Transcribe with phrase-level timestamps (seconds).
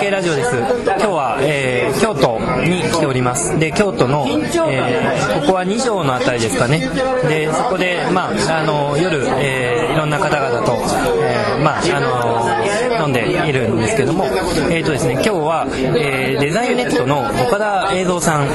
[0.00, 0.56] 系ラジオです。
[0.56, 3.58] 今日は、えー、京都に来ております。
[3.58, 6.80] で、京都の、えー、ここは2条のあたりですかね。
[7.28, 10.72] で、そこで、まあ、あの、夜、えー、いろんな方々と、
[11.22, 14.26] えー、まあ、あの、飲んでいるんですけども、
[14.70, 18.48] えーとですね、今日は、えー、デザインネットの岡田映像さん、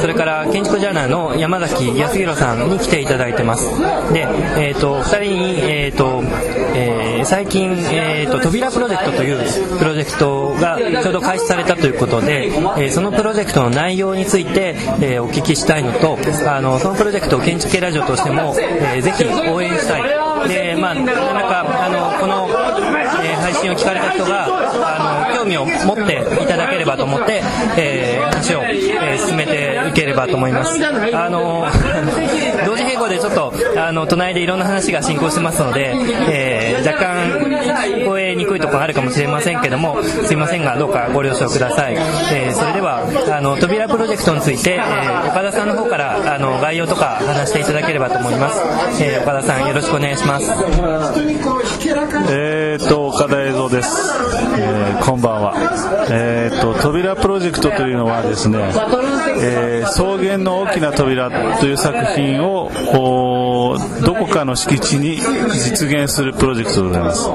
[0.00, 3.68] それから建築ジャーナルの山崎康弘さんに来ていただいてます。
[4.12, 4.26] で、
[4.58, 6.22] えーと、二人に、えーと、
[6.74, 20.02] えー、最近、えーと、扉プロジェクトというプロジェクトがちょうど開始されたということで、えー、そのプロジェクトの内容について、えー、お聞きしたいのと、あの、そのプロジェクトを建築系ラジオとしても、えー、ぜひ応援したい。
[20.48, 22.48] で、まあ、なんか、あの、この、
[23.22, 27.42] えー、配信を聞かれた人が、あの、興味を持っていただければと思って、
[27.76, 30.78] えー、話を、えー、進めていければと思います。
[31.14, 31.66] あの、
[32.64, 35.94] 同時並行でちょっと、あの、隣でいろんな話が進行してますので、
[36.30, 41.94] えー、若干、聞こえにくいところあるかもしれませんけども、すいませんが、どうかご了承ください。
[42.32, 43.02] えー、それでは、
[43.36, 48.60] あの、扉プロジェクトについて、えー、岡田さんの方から、あの、概要とか話していただければと思います。
[49.02, 50.50] えー、岡田さん、よろしくお願いします。
[52.30, 53.88] えーと、岡田映像です。
[54.58, 55.54] えーこんばんは。
[56.10, 58.58] えーと、扉プロジェクトというのはですね、
[59.42, 62.70] えー草原の大きな扉という作品を、
[63.58, 67.28] こうどこかの敷地に実現するプロジェクトでございます。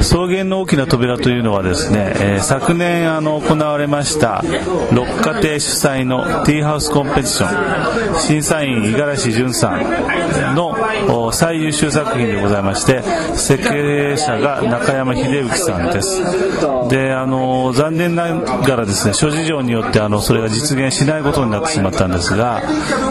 [0.00, 4.44] 草原の大きな扉というのはですね、えー昨年あの行われました
[4.92, 13.02] 六家庭主催のティーハウスコンペティション審査員五十嵐淳さんの最優秀作品でございまして
[13.34, 16.22] 設計者が中山秀幸さんです
[16.90, 22.62] であの残念ながらですね諸事情によってあのそれが実現しないことになってしまったんですが、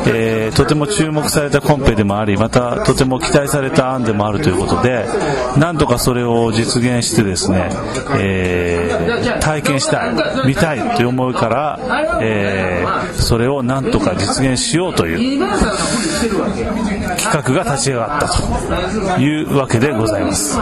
[0.07, 5.05] えーとても注目されたコンペでもありまたとても期待された案でもあるということで
[5.57, 7.69] なんとかそれを実現してですね、
[8.19, 11.79] えー体験したい見たいという思いから、
[12.21, 15.39] えーそれをなんとか実現しようという
[17.33, 18.27] 閣が立ち上がった
[19.15, 20.59] というわけでございます。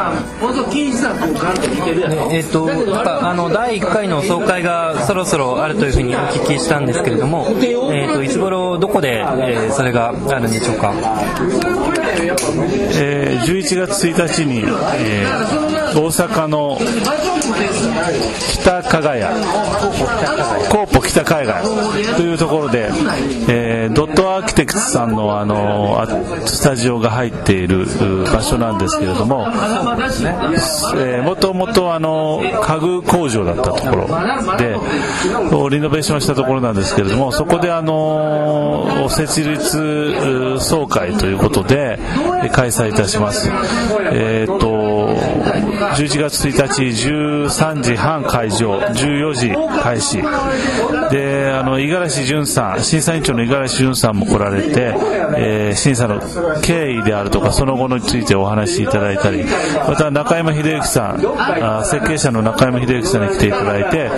[2.31, 7.45] えっ、と、なんか、あの、第1回の総会がそろそろあるというふうにお聞きしたんですけれども、
[7.91, 10.93] えっ、と、いつ頃、どこで、えーそれがあるんでしょうか？
[12.23, 16.77] えー11月1日に、えー大阪の
[18.61, 19.23] 北加賀谷
[20.69, 22.89] コーポ北海岸というところで、
[23.49, 26.05] えードットアーキテクツさんのあの
[26.45, 27.85] スタジオが入っている
[28.31, 29.47] 場所なんですけれども、
[31.23, 34.07] もともと家具工場だったところ
[34.57, 34.77] で
[35.75, 41.99] リノベーションしたところなんですけれどもそこであの設立総会ということで
[42.49, 43.49] 開催いたします。
[44.13, 44.70] えー、と
[46.01, 46.81] 11月1日
[47.47, 49.51] 13時半会場14時
[49.83, 50.17] 開始。
[51.11, 54.95] であの五十嵐淳さん審査委員長の五十嵐淳さんも来られて、
[55.37, 56.19] えー審査の
[56.61, 59.45] 経緯であるとかその後についてお話しいただいたり
[59.87, 61.21] また中山秀幸さん
[61.63, 64.09] あ設計者の中山秀幸さんに来ていただいて、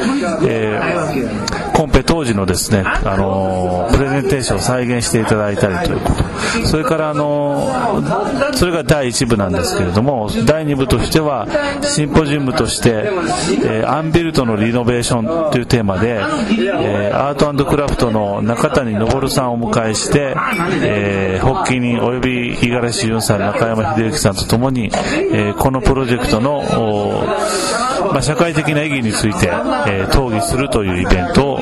[0.47, 6.11] えーコンペ当時のですね、あのープレゼンテーションを再現していただいたりというこ
[6.61, 6.67] と。
[6.67, 11.47] それから、あのーそれが第1部なんですけれども第2部としては
[11.81, 13.03] シンポジウムとして、
[13.65, 20.35] えーアンビルトのリノベーションというテーマで、えーアートクラフトの中谷昇さんをお迎えして、
[20.83, 26.63] えー発起人および五十嵐潤さん中山秀幸さんとともに、えーこのプロジェクトの
[28.13, 29.47] まあ、社会的な意義について、
[29.87, 31.57] えー討議するというイベントをお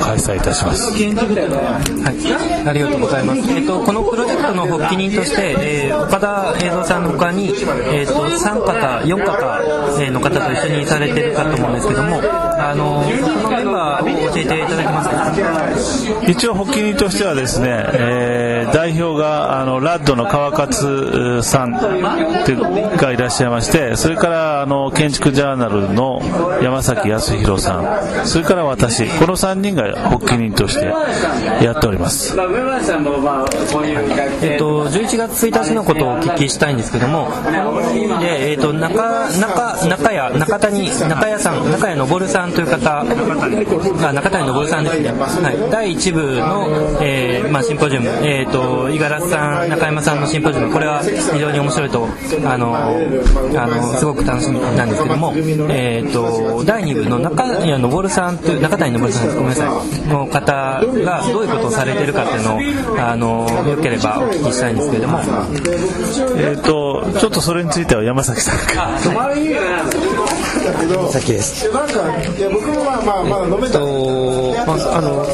[0.00, 0.90] 開催いたします。
[0.92, 3.40] はい、ありがとうございます。
[3.52, 7.54] えっ、と、このプロジェクトの発起人として、えー岡田映像さんの他に、
[7.92, 8.72] えっ、と、3方、
[9.04, 9.60] 4方、
[10.00, 12.20] えーの方と一緒にされてるかと思うんですけども、
[12.58, 15.32] あの、そのメンバーを教えていただけますか？
[16.26, 26.20] 一応発起人としてはですね、えー代表があのラッドの川勝さんがいらっしゃいましてそれからあの建築ジャーナルの
[26.62, 27.80] 山崎康弘さ
[28.22, 30.86] んそれから私この3人が発起人として
[31.64, 32.36] やっております
[34.42, 37.28] えっ、と、11月1日のことをお聞きしたいんですけども、
[38.20, 43.04] で、えっ、と、中、中、中谷、中谷、中谷さん、中谷昇さんという方、あ
[44.12, 45.12] 中谷昇さんですね。
[45.12, 45.70] はい。
[45.70, 52.08] 第1部の、えーまあ、シンポジウム、えっ、と、五十嵐さん、中山さんのシンポジウム、これは非常に面白いと、
[52.44, 55.42] あの、あの、すごく楽しみなんですけども、えっ、
[56.12, 60.52] と、第2部の中谷昇さんという、中谷昇さんごめんなさい、の方
[61.04, 68.98] がどういうことをされてるかっていうのを、あの、よければお聞きしたいんですけれども、えー、とちょっとそれについては山崎さんから
[71.10, 71.66] さきです。
[71.66, 71.78] えっと、
[74.66, 75.26] まあ、あの、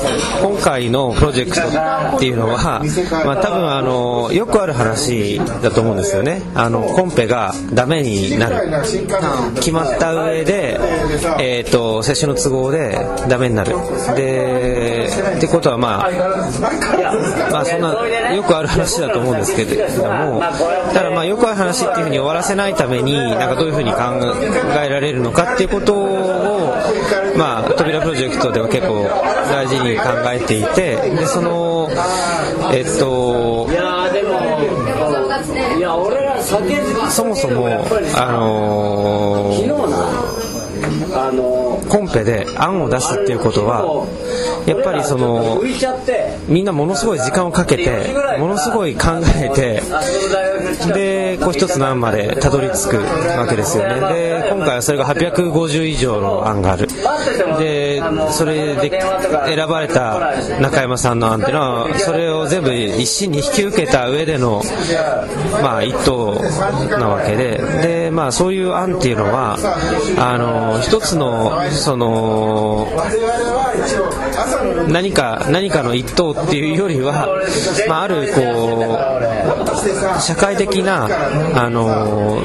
[0.42, 2.82] 今回のプロジェクトっていうのは、
[3.24, 6.42] まあ、多分あの、よくある話だと思うんですよね。
[6.54, 8.68] あの、コンペがダメになる。
[9.56, 10.80] 決まった上で、
[11.38, 12.98] えっと、接種の都合で
[13.28, 13.76] ダメになる。
[14.16, 16.10] で、ってことはまあ、
[17.50, 20.42] まあそんな、よくある話だと思うんですけれども、
[20.92, 23.98] ただまあよくある話っていうふうに終わらせないために、なんかどういうふうに考
[24.82, 26.74] えられるのかっていうことを、
[27.36, 29.04] まあ、扉プロジェクトでは結構
[29.50, 31.88] 大事に考えていて、で、その、
[32.72, 33.68] えっと、
[37.10, 37.68] そもそも、
[38.16, 38.32] あ
[41.32, 41.57] の
[41.88, 44.06] コンペで案を出すっていうことは、
[44.66, 45.60] やっぱりその、
[46.46, 49.82] みんなものすごい時間をかけて、ものすごい考えて、
[50.92, 53.94] で、こう一つの案までたどり着くわけですよね。
[54.14, 56.88] で、今回はそれが850以上の案がある。
[57.58, 59.00] で、それで
[59.46, 64.62] 選ばれた中山さんの案っていうのは、それを全部一身に引き受けた上での、
[65.62, 66.40] まあ、一等
[66.98, 69.56] なわけで、で、まあ、そういう案っていうのは、
[70.18, 72.88] あの、一つの、その、
[74.88, 77.28] 何か、何かの一等っていうよりは、
[77.88, 78.40] まあ、ある、こ
[80.18, 81.08] う、社会的な、
[81.54, 82.42] あの、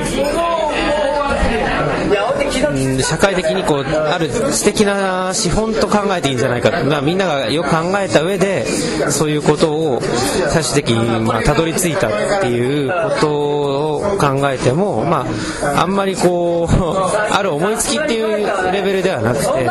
[3.01, 8.65] 社会的にこうある素敵な資本と考えていいんじゃないか、ま、みんながよく考えた上で
[9.09, 10.01] そういうことを
[10.49, 13.53] 最終的にまあたどり着いたっていうこと
[13.97, 15.25] を考えても、ま
[15.63, 16.73] あ、あんまりこう
[17.33, 19.63] ある思いつきっていうレベルではなくて、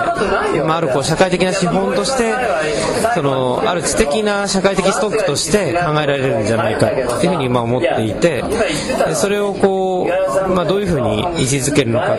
[0.63, 2.35] まあ、あるこう社会的な資本として
[3.15, 8.45] そのある知的な社会的ストックとして考えられるんじゃないかっていうふうにまあ思っていて
[9.15, 9.82] それをこう、
[10.55, 12.17] まあ、どういうふうに位置づけるのかっ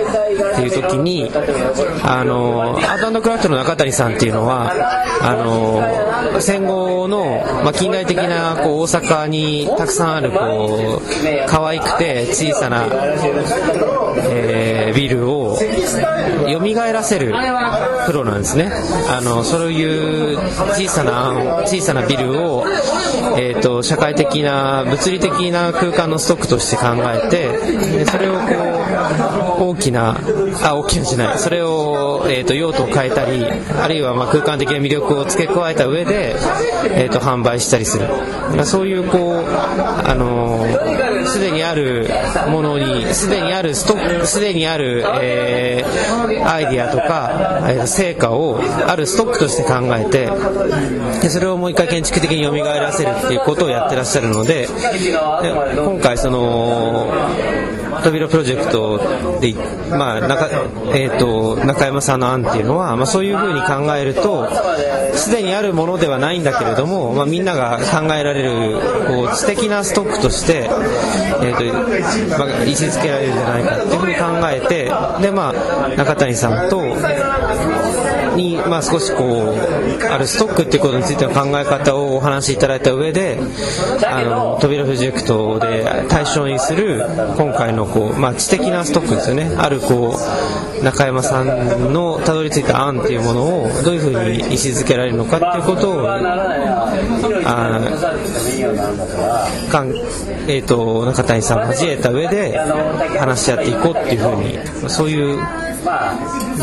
[0.56, 1.30] ていう時に
[2.04, 4.72] あのアートクラフトの中谷さんっていうのは
[5.22, 12.88] あの戦後の、まあ、近代的なこう大阪にたくさんあるこう可愛くて小さな、
[14.30, 15.64] えービルを蘇
[16.94, 17.34] らせる
[18.06, 18.72] プロなんですね。
[19.10, 20.38] あのそういう
[20.76, 22.66] 小さな小さなビルを、
[23.36, 28.40] えー、と社会的な物理的な空間のストックとして考えてそれをこ
[29.60, 30.18] う大きな
[30.64, 31.40] あ大きなじゃない。
[31.40, 36.36] それを、えー、と用途を変えたりあるいはまあ空間的な魅力を付け加えた上で、
[36.96, 38.08] えー、と販売したりする。
[38.66, 40.66] そういうこうあの
[41.26, 42.08] すでにある
[42.50, 50.30] ものにすでにあるストックすでにある、えーアイディアとか、えー成果をあるストックとして考えて
[51.22, 54.68] でそれをもう一回建築的に蘇らせるっていうことをやってらっしゃるのでで
[55.76, 57.08] 今回その
[58.04, 59.00] 扉プロジェクト
[59.40, 59.54] で、
[59.90, 60.50] まあ中
[60.96, 64.48] えー、と中山さんの案っていうのは、まあ、そういうふうに考えると
[65.16, 70.70] すでにあるものではないんだけれども、まあ、みんなが考えられるこう知的なストックとして、
[71.42, 74.84] えーとまあ、位置づけられるんじゃないかっていうふうに考えて
[75.22, 76.82] で、まあ、中谷さんと
[78.36, 83.40] に、まあ、少しこうあるストックっていうことについての考え方をお話しいただいた上で
[84.06, 87.06] あの扉プロジェクトで対象にする
[87.38, 89.56] 今回のこう、まあ、知的なストックですよね。
[89.58, 90.16] あるこ
[90.82, 96.20] う中山さんのたどり着いた案っていうものをどういうふうに位置づけられるのかっていうことをあ
[99.72, 99.90] かん、
[100.48, 102.58] えー、と中谷さんを交えた上で
[103.20, 104.36] 話し合っていこうっていうふう
[104.86, 105.40] にそういう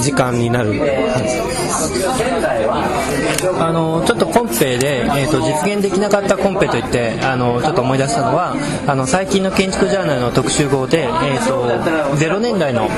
[0.03, 1.60] 時間になるは
[3.59, 8.55] あのちょっとコンペで、えー、と実現できなかったコンペといってあのちょっと思い出したのは
[8.87, 11.65] あの最近の建築ジャーナルの特集号で、えー、と
[12.17, 12.89] 0年代の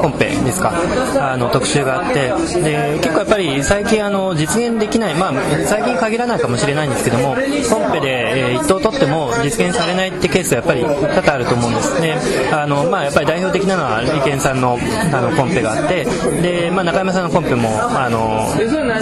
[0.00, 0.72] コンペですか
[1.20, 5.32] あの特集があってで結構やっぱり最近あの実現できない、まあ、
[5.66, 12.00] 最近限らないかもしれないんですけどもコンペで、えー、一等取っても実現されないってケースがやっぱり多々あると思うんです。
[12.00, 12.18] ね
[12.52, 14.78] あの、まあ、やっぱり代表的なのは利権さんの
[15.12, 16.04] あのコンペがあって
[16.42, 18.46] で、まあ、中山さんのコンペもあの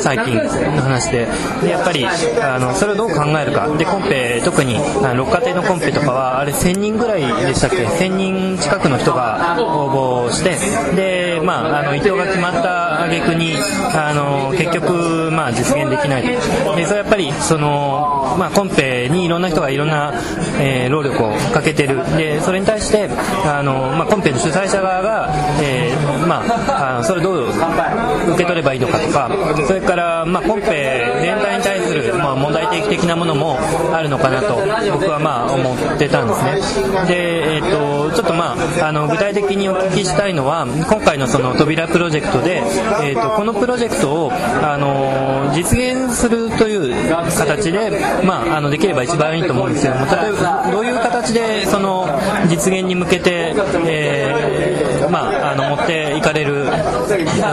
[0.00, 1.26] 最近の話で。
[1.62, 3.68] でやっぱりあのそれをどう考えるか。
[3.76, 4.78] でコンペ特に
[5.16, 10.56] 六花亭のコンペとかはあれ1000人ぐらいでしたっけ？1000人近くの人が応募して。
[10.94, 13.54] で、まあ、あの伊藤が決まった挙句に
[13.94, 20.12] あの結局、まあ、実現できないでそれはやっぱりその、まあ、コンペにいろんな人がいろんな、
[20.60, 21.96] えー労力をかけてる。
[22.16, 23.08] でそれに対して
[23.44, 25.30] あの、まあ、コンペの主催者側が、
[25.62, 25.83] えー
[26.26, 29.31] まあ、あそれどう受け取ればいいのかとか
[29.66, 33.59] それから、まあ、コンペ全体に対する、まあ、問題提起的なものも
[33.93, 34.57] あるのかなと
[34.93, 37.07] 僕はまあ思ってたんですね。
[37.07, 42.62] で、えーと、ちょっと、まあ、あの具体的にお聞きしたいのは今回のその扉プロジェクトで、
[43.02, 52.07] えーと、このプロジェクトをあの実現するという形で、まあ、あのできれば一番いいと思うんですけども例えばどういう形でその
[52.49, 53.54] 実現に向けて、
[53.87, 56.71] えー、まあ、あの持って行かれる予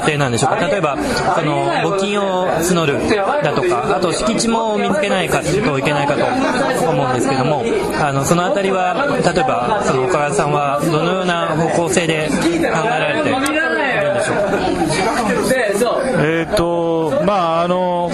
[0.06, 0.68] 定なんでしょうか？
[0.68, 0.98] 例えば
[1.36, 3.00] その募金を募る
[3.44, 5.48] だとかあと敷地も見つけないかと
[5.80, 7.64] いけないかと思うんですけども
[8.02, 14.36] あのその辺りは例えばその岡田さんはどのような方向性で考えられているんでしょう？
[14.36, 18.10] かえー、とまああの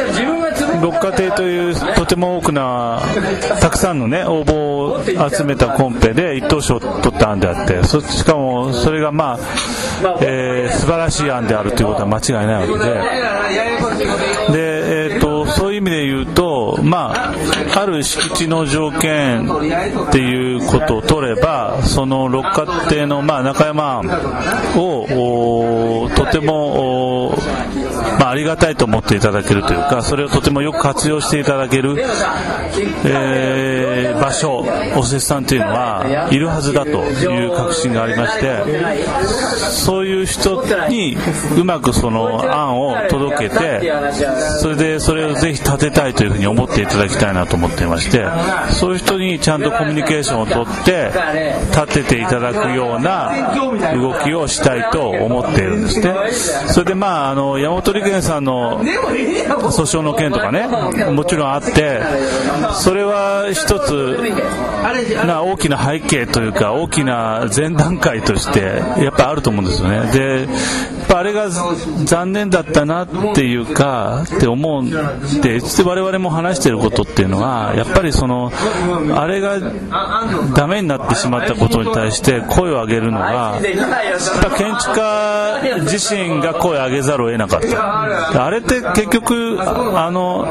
[0.81, 3.01] 六花亭というとても多くな
[3.60, 9.39] たくさんのね応募を集めたコンペで一等賞を取った案であってしかもそれがまあ、
[10.22, 13.57] えー、素晴らしい案であるということは間違いないわけで。
[14.51, 14.66] で、
[15.77, 17.34] いう意味で言うとま
[17.74, 24.05] あある敷地の条件っていうことを取ればその六花亭の、まあ、中山案
[24.77, 27.38] をとても
[28.19, 31.96] まあ、ありがたいと思っていただけるというかそれをとてもよく活用していただける、
[33.05, 34.65] えー、場所
[34.96, 38.63] おせさんというのはいるはずだという確信がありまして
[39.69, 41.17] そういう人に
[41.57, 43.91] うまくその案を届けて
[44.60, 48.25] それでそれをぜひ立てたいというふうに思っていただきたいなと思っていまして
[48.79, 51.12] そういう人にちゃんとコミュニケーションをとって
[51.71, 53.53] 立てていただくような
[53.93, 56.15] 動きをしたいと思っているんですね。
[56.69, 60.67] それでまああの山本理研さんの訴訟の件とかね
[61.12, 62.01] もちろんあって
[62.75, 64.17] それは一つ
[65.25, 70.12] な大きな背景というか大きな前段階としてやっぱあると思うんですよね。
[70.12, 70.47] で
[71.07, 74.89] ぱあれが残念だったなっていうかって思うん
[75.41, 78.52] で我々も話していることっていうのはやっぱりその
[79.16, 79.60] あれが
[80.56, 88.46] ダメになってしまったことに対して声を上げるのが建築家自身が声を上げざるを得なかった。
[88.46, 90.48] あれって結局あの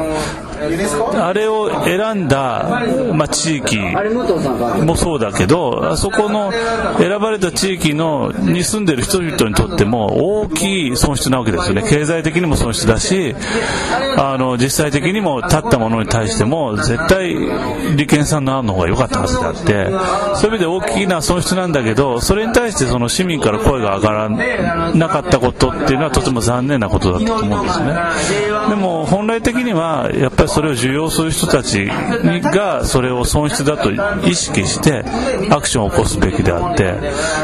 [1.15, 2.83] あれを選んだ、
[3.13, 6.51] まあ、地域もそうだけどあそこの
[6.97, 11.83] 選ばれた地域のに住んでる人々にとっても大きい損失なわけですよね。
[11.87, 13.35] 経済的にも損失だし
[14.17, 17.35] あの実際的にも立ったものに対しても絶対
[17.95, 27.93] 利権さんの案の方が良かったはずであってそういう意味で大きな損失なんだけどそれに対してその市民から声が上がらなかったことっていうのはとても残念なことだったと思うんですね。
[28.69, 33.91] でも本来的にはやっぱりそれを受容する人たちがそれを損失だと
[34.27, 35.03] 意識して
[35.49, 36.95] アクションを起こすべきであって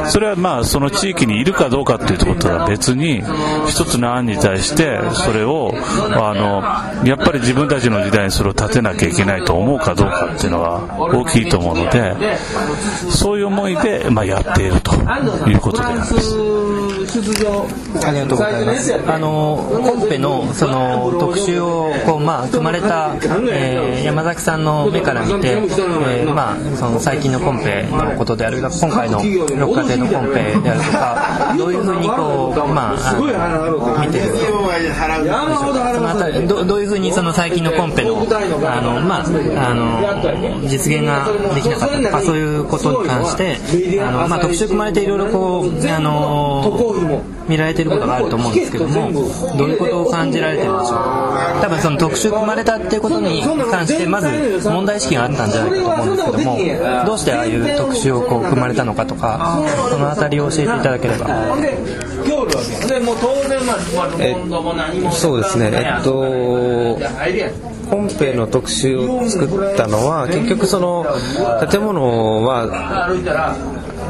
[0.10, 3.24] それはまあその地域にいるかどうかっていうことは別に
[3.68, 12.16] 一つの案に対してそれをあのやっぱり自分たちの時代にそれを立てなきゃいけないと思うかどうかっていうのは大きいと思うので
[13.12, 14.96] そういう思いで、まあ、やっていると
[15.50, 16.14] いうことであります。
[18.06, 18.96] ありがとうございます。
[19.08, 23.14] あのコンペのその特集をこうまあ組まれた、
[23.52, 29.22] えー、山崎さんの目から見て、えー、まあその最近のコンペのことであるとか今回の
[29.58, 33.14] 六花亭のコンペであるとかどういうふうにこうまああ
[33.70, 34.32] の見てる？
[34.32, 35.94] でしょうか。
[35.94, 43.58] そのあたりどどういうふうにその最近のコンペのあのまああの実現ができなかったとかそういうことに関して
[44.02, 49.12] あのまあ特集組まれていろいろこうあの見られてることがあると思うんですけども
[49.58, 61.28] どういうことを感じられてるんでしょう多分その特集組まれたっていうことに関してまず問題意識があったんじゃないかと思うんですけどもどうしてああいう特集をこう組まれたのかとかその辺りを教えていただければ。
[64.20, 64.36] え
[65.12, 65.72] そうですね。
[65.74, 67.00] えっと
[67.90, 71.06] 本編の特集を作ったのは結局その
[71.70, 73.10] 建物は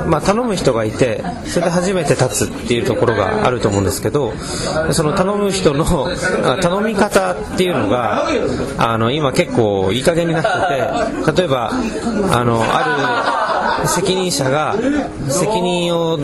[0.07, 4.33] まあ、頼む人がいてそれで初めて立つっていうところがあると思うんですけど
[4.91, 5.85] その頼む人の
[6.61, 8.27] 頼み方っていうのが
[8.77, 11.71] あの今結構いい加減になってて例えば
[12.31, 13.42] あのある
[13.85, 14.75] 責任者が
[15.29, 16.17] 責任を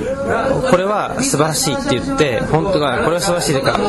[0.69, 3.79] これは素晴らしいって言って本当がこれは素晴らしいというか、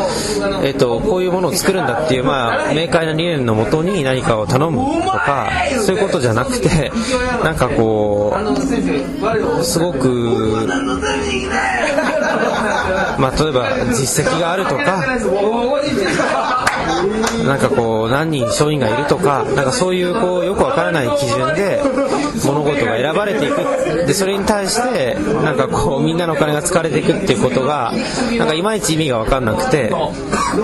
[0.64, 5.50] えーと、こういうものを作るんだっていう、まあ、明快な理念のもとに何かを頼むとか
[5.84, 6.90] そういうことじゃなくて
[7.42, 8.34] なんかこ
[9.60, 10.66] うすごく、
[13.18, 15.04] まあ、例えば実績があるとか
[17.44, 21.82] なんかこう何人商員がいるとかなんかそういうこうよくわからない基準で
[22.44, 24.06] 物事が選ばれていく。
[24.06, 27.92] でそれに対してなんかこうみんなのお金が使われていくっていうことが
[28.38, 29.92] なんかいまいち意味が分かんなくて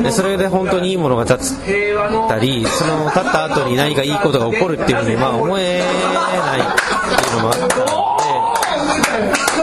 [0.03, 8.07] でそれで本当にいいものが立つたりその立った後に何かいいことが起こるっていうふうにまあ思えないっていうのもあったので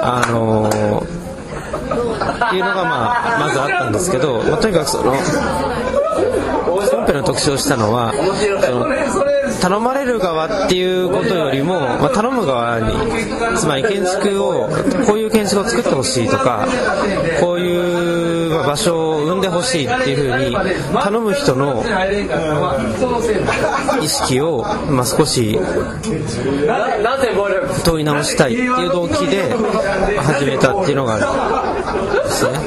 [0.02, 1.24] あのー
[2.34, 5.14] っていうのが、まあ、まずあったんですけど、まあ、とにかくその
[6.92, 8.14] 本編の特徴をしたのは
[9.62, 14.70] 頼まれる側っていうことよりも、まあ、頼む側につまり建築を
[15.08, 16.68] こういう建築を作ってほしいとか
[17.40, 20.56] こういう場所を生んでほしいっていうふうに
[20.94, 21.84] 頼む人の
[24.02, 25.58] 意識を、まあ、少し
[27.84, 29.54] 問い直したいっていう動機で
[30.20, 32.60] 始めたっていうのがあるんですね。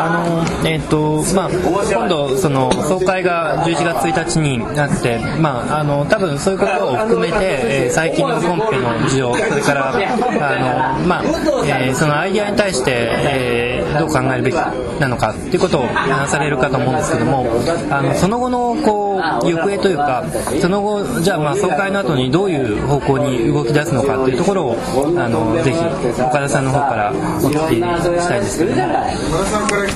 [0.00, 11.22] あのえ、ー、とまあ今度総会が11月1日になってまああの多分そういうことを含めて、えー、最近のコンペの事情それからあのまあ、
[11.66, 17.46] えー、そのアイデアに対して、えー、どう考えるべきなのかっていうことを話されるかと思うんですけども
[17.90, 20.24] あのその後のこう行方というか
[20.60, 24.76] その後じゃあまあ総会の後にどういう方向に動き出すのかというところを
[25.18, 25.78] あのぜひ
[26.22, 27.14] 岡田さんの方からお
[27.50, 29.89] 聞きしたいですけども。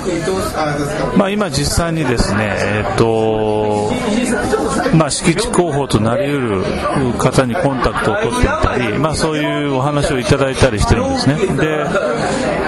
[1.16, 3.93] まあ、今実際にですね、えーと
[4.94, 6.62] まあ、敷地候補となりうる
[7.18, 11.36] 方にコンタクトを取っていたり、まあ、そういうお話をいただいたりしてるんですね。
[11.56, 11.84] で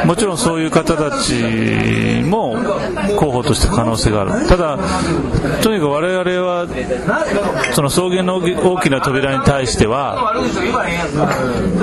[0.04, 2.56] もちろんそういう方たちも
[3.18, 4.46] 候補として可能性がある。
[4.46, 4.78] ただ
[5.62, 6.66] とにかく我々は
[7.72, 10.34] その草原の大きな扉に対しては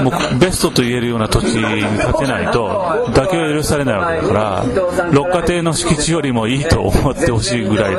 [0.01, 2.69] もうベストと言えるような土地に建てないと
[3.13, 7.95] 妥協は許されないわけだから六花亭の敷地よりもいいと思ってほしいぐらい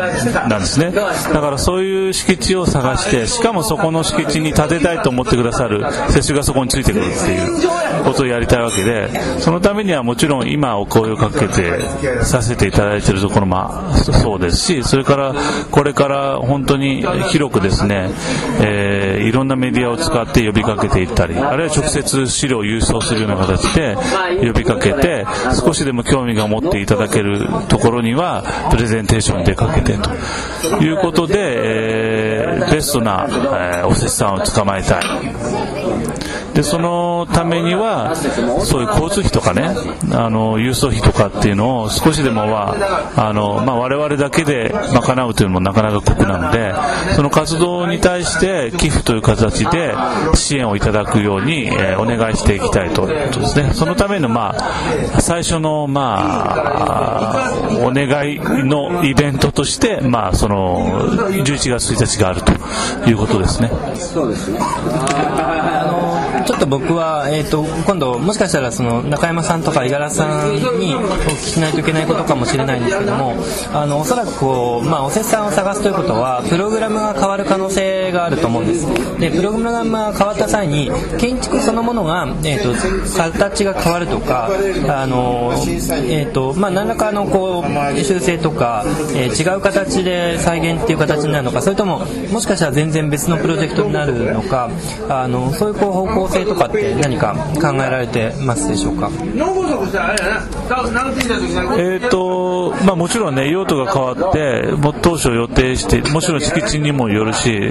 [0.49, 0.91] なんですね。
[0.93, 9.09] だからそういう敷地を探してしかもそこの敷地に建てたいと思ってくださる接種がそこについてくるっていうことをやりたいわけで
[9.41, 11.81] そのためにはもちろん今お声をかけて
[12.23, 15.35] させていただいているところもそうですしそれから
[15.71, 18.11] これから本当に広くですね、
[18.61, 23.97] えー、いろんなメディアを使って呼びかけていったりあるいは直接資料を郵送するような形で
[24.47, 25.25] 呼びかけて
[25.65, 30.11] 少しでも興味が持っていただけるところにはプレゼンテーションに出かけてと
[30.83, 35.03] いうことで、えー、ベストな、えー、おせちさんを捕まえたい。
[36.55, 39.75] でそのためにはそういう交通費とかね
[40.13, 46.73] あの郵送費とかっていうのを少しでもはあの、まあ、我々だけで賄うというのもなかなか酷なので
[47.17, 49.95] その活動に対して寄付という形で
[50.35, 62.53] 支援をいただくように、えー、お願いしていきたいということですねそのための、まあ、最初の、まあ、お願いのイベントとして、まあ、その11月1日があると
[63.11, 63.71] いうことですね。
[63.97, 73.35] そうですねょっと僕は、えーと、今度もしかしたらその中山さんとか五十嵐さんにお聞きしないといけないことかもしれないんですけども
[73.73, 78.87] あのおそらくこう、まあ、おせっさんを探すということはプログラムが変わる可能性があると思うんです。
[79.19, 84.51] でプログラムが変わった際に建築そのものが、えーと、形が変わるとか
[84.89, 85.53] あの、
[86.09, 94.71] えーとまあ、何らかのこう修正とか、えー、違う形で再現っていう形になるのかそれとももしかしたら全然別のプロジェクトになるのか
[95.09, 99.11] あのそういうこう方向性とかって何か考えられてますでしょうか？
[101.79, 104.65] えーとまあ、もちろんね用途が変わって
[105.03, 107.71] 当初予定してもちろん敷地にもよるし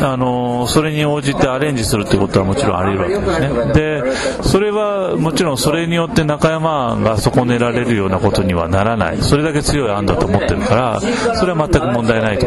[0.00, 3.72] あのそれに応じてアレンジするってことはもちろんあり得るわけですね。
[3.72, 4.02] で
[4.42, 9.18] それはもちろんそれによって中山が損ねられるようなことにはならない。
[9.18, 11.00] それだけ強い案だと思ってるから
[11.36, 12.46] それは全く問題ないと。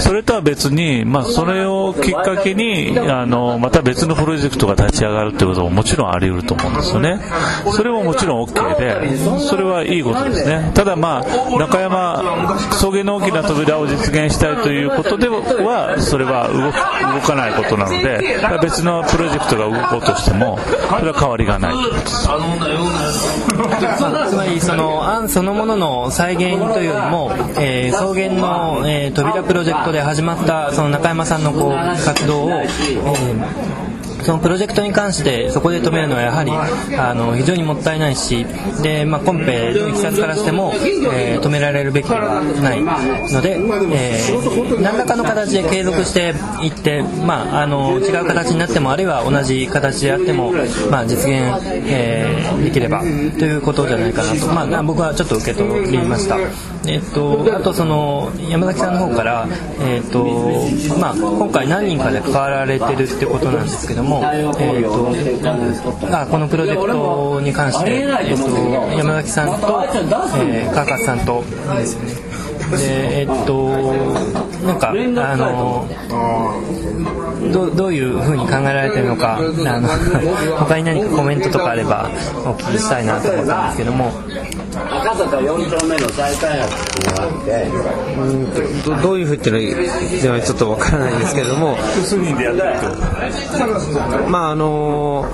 [0.00, 7.20] それとは別に、まあ、それをきっかけにあのまた別のプロジェクトが立ち上がるってことももちろんあり得ると思うんですよね。
[7.72, 10.70] それももちろん OK でそれはいいことですね。
[10.74, 20.58] ただまあ中山草原の大きな扉を実現したいということではそれれは動かないことなので別のプロジェクトが動こうとしても
[20.98, 21.74] それは変わりがない。
[24.28, 33.83] つまりその案そのものの再現というよりも、えー、草原の、えー、扉プロジェクトで始まったその中山さんのこう活動を、えー
[34.24, 36.50] そのプロジェクトに関してそこで止めるのはやはり
[36.96, 38.46] あの非常にもったいないし
[38.82, 43.58] で、まあ、コンペのいきさつからしても、えー、止められるべきではないので、
[43.92, 50.52] えー、何らかの形で継続していって、まあ、あの違う形になってもあるいは同じ形であっても、
[50.90, 51.32] まあ、実現、
[51.86, 56.38] えー、できればということじゃないかなと、まあ、僕はちょっと受け取りました。
[56.86, 59.48] えっと、あとその山崎さんの方から、
[59.80, 60.24] えっと
[60.98, 68.48] まあ、今回何人かで関わられてるってことなんですけども、えっとあこのプロジェクトに関して、えっと、
[68.96, 69.84] 山崎さんと、
[70.38, 71.42] えー、川勝さんと
[71.76, 72.34] ですよね。
[72.76, 73.94] でえっと
[74.64, 75.86] なんかあの
[77.52, 79.40] どどういうふうに考えられてるのかあ
[79.80, 79.88] の
[80.58, 82.08] 他に何かコメントとかあれば
[82.44, 84.12] お聞きしたいなと思ったんですけども
[84.76, 87.50] 赤坂4丁目の再開発っていうのがあって
[88.18, 91.76] うんどどういうふうっていうのはちょっとわからないんですけれども。
[94.28, 95.26] まああの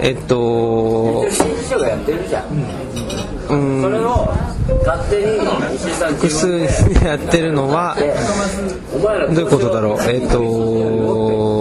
[0.00, 1.26] えっと
[3.50, 3.82] うん。
[3.82, 4.28] それを
[4.84, 5.38] 勝手に
[6.16, 6.60] 複数
[7.04, 9.98] やってるのはどういうことだろう。
[10.02, 11.57] えっ、ー、と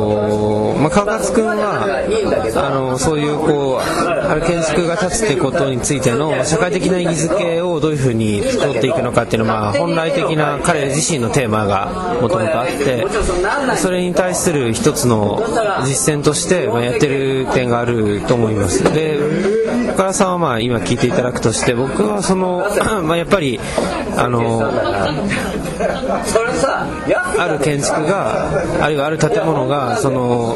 [0.88, 13.06] まあ川勝君はあのそういうこうある建築が立つってことについての社会的な意義づけをどういうふうに作っていくのかっていうのは、まあ、本来的な彼自身のテーマがもともとあって
[13.78, 15.42] それに対する一つの
[15.86, 18.84] 実践としてまあやってる点があると思います。
[18.94, 19.18] で
[19.94, 22.66] 岡田さんはまあ今聞いていただくとして僕はその
[23.04, 23.60] まあやっぱり
[24.16, 24.60] あの
[27.38, 30.56] ある建築があるいはある建物がその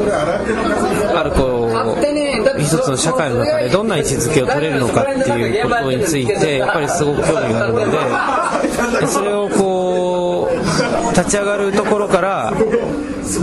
[1.14, 12.52] あるこう一つの社会の中でどんな位置づけを取れるのかっていうことについてやっぱりすごく興味があるのでそれをこう立ち上がるところから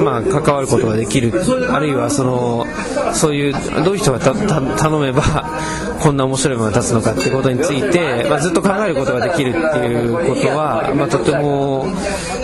[0.04, 1.34] まあ、関わることができる。
[1.72, 2.66] あるいはその
[3.14, 5.24] そういうどういう人が頼めば
[6.00, 11.88] こんな面白いものが立つのかってことについて、まあ、ずっと考えることができるっていうことは、まあ、とても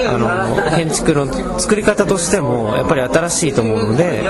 [0.07, 4.23] あの建築の作り方としてもやっぱり新しいと思うので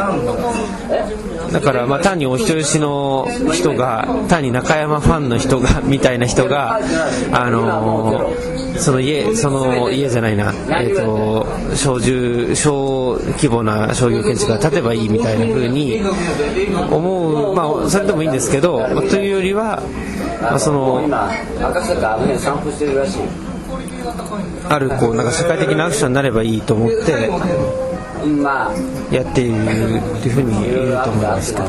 [1.51, 6.79] だからまあ単にお人よしの人が単に中山ファンの人がみたいな人が
[7.31, 8.31] あの
[8.77, 11.99] その家その家じゃないな、えーと、小
[12.55, 16.01] 小規模な商業建築が建てばいいみたいな風に
[16.91, 18.79] 思う、まあ、それでもいいんですけど、
[19.09, 19.81] というよりは、
[20.41, 21.07] まあ、その
[24.69, 27.29] あるこうなんか社会的なアクションになればいいと思って
[29.11, 29.53] やっている
[30.21, 31.65] というふうに言うと思いますけど。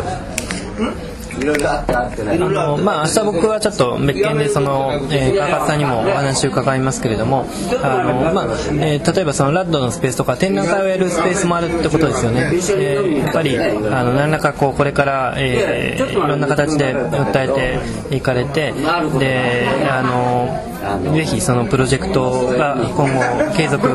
[1.69, 2.33] あってあってね。
[2.33, 7.47] あの、まあ、明日僕はちょっと別件で、その、えー、川勝さんにもお話を伺いますけれども、
[7.83, 8.45] あの、まあ、
[8.81, 12.51] えー、例えばそのラッドのスペースとか展覧会をやるスペースもあるってことですよね。
[12.53, 17.79] えー、やっぱり、あの、何らかこう、これから、えー、いろんな形で訴え
[18.11, 18.73] ていかれて、
[19.19, 20.76] で、あの、
[21.15, 23.89] ぜひそのプロジェクトが今後継続、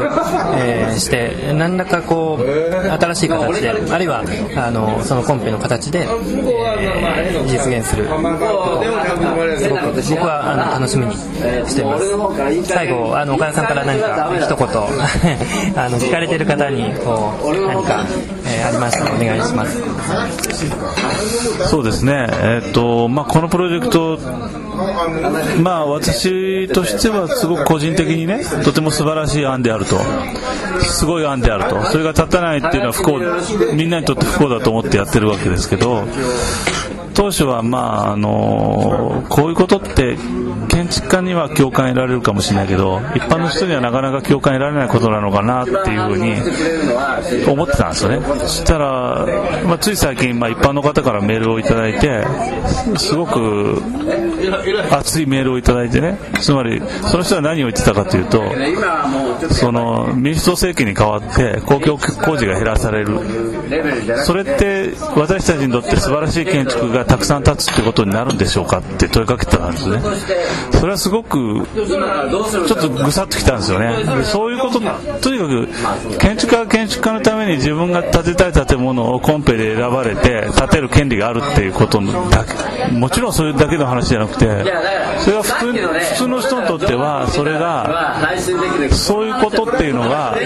[0.56, 4.24] えー、して何らかこう新しい形であるいは
[4.58, 8.06] あのそのコンペの形で、えー、実現する。
[8.06, 12.64] ことがすごく僕はあの楽しみにしています。
[12.66, 14.68] 最後あの岡田さんから何か一言
[15.78, 18.06] あの聞かれている方にこう何か、
[18.46, 19.82] えー、ありましたらお願いします。
[21.70, 22.28] そうですね。
[22.30, 24.20] えー、っとまあこのプロジェクト
[25.62, 29.98] まあ私ととしてはすごく個人的にねとても素晴らしい案であると。
[30.82, 31.84] すごい案であると。
[31.86, 33.20] それが立たないっていうのは不幸
[33.76, 36.04] みんなにとって不幸だと思ってやってるわけですけど
[37.14, 40.18] 当初はまああのこういうことって
[40.72, 48.20] 建築家には共感得られるかもしれないけど一般の人にはなかなか共感得られないことなのかなっていうふうに思ってたんですよね。
[48.40, 49.28] そしたら、
[49.66, 52.26] まあ、つい最近、まあ、一般の方からメールをいただいて
[52.98, 53.82] すごく
[54.92, 56.18] 熱いメールをいただいてね。
[56.40, 56.82] つまり
[57.12, 58.42] その人は何を言ってたかというと
[59.54, 63.20] その民主党政権に代わって公共工事が減らされる。
[64.24, 70.00] それって私たちにとって素晴らしい建築がたくさん建つってことになるんでしょうかって問いかけてたんですね。
[70.72, 73.94] それはすごくちょっとぐさっときたんですよね。
[74.24, 84.46] そういうこととにかく建築家は建築家のために自分が建てたい建物をコンペで選ばれて建てる権利があるっていうことだけもちろんそれだけの話じゃなくて
[85.20, 88.30] それは普通普通の人にとってはそれが
[88.92, 90.38] そういうことっていうのが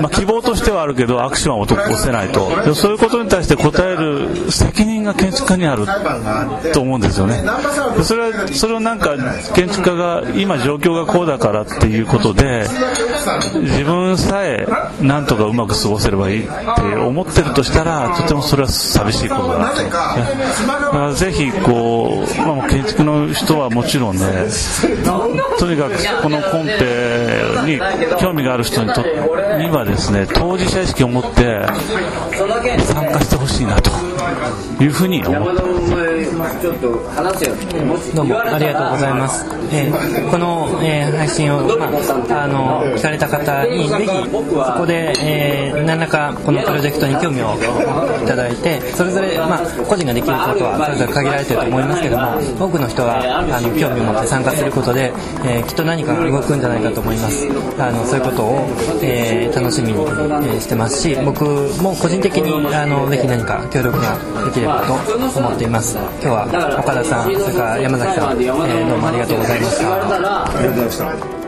[0.00, 2.74] まあ、希望としてはあるけどアクションは起こせないと。
[2.74, 5.86] そういうことに対して応える責任が建築家にある
[6.72, 7.42] と思うんですよね。
[8.02, 9.16] それはそれをなんか
[9.54, 12.66] 建築家が今状況がこうだからっていうことで
[13.54, 14.66] 自分さえ
[15.00, 24.22] なんとかうまく過ごせればいいって思ってるとしたらとてもそれは寂しいことだなと思って、ね、ぜひこう、まあ、建築の人はもちろんね
[25.58, 27.80] とにかくこのコンペに
[28.20, 31.66] 興味がある人にとにはですね当事者意識を持って
[32.84, 33.90] 参加してほしいなと
[34.82, 47.54] いうふうに思ってどうもありがとうございます、えー、この、えー、配信を、まあ、あの聞かれた方にぜひそこで、えー、何らかこのプロジェクトに興味を
[48.22, 55.12] いただいてそれぞれ、まあ、個人ができることはそれぞれ限られていると思いますけども多くの人があの興味を持って参加することで、
[55.44, 57.46] えー、きっと何かが動くんじゃないかと思います。
[57.78, 58.66] あのそういうことを、
[59.02, 61.44] えー、楽しみに、えー、してますし僕
[61.82, 64.16] も個人的にあのぜひ何か協力が
[64.46, 64.92] できればと
[65.38, 69.92] 思っています今日は岡田さんそれから山崎さん、えー、どうもありがとうございました。
[69.92, 71.41] ありがとうございました。